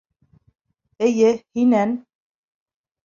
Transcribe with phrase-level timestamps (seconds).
[1.09, 1.29] Эйе,
[1.59, 1.95] һинән.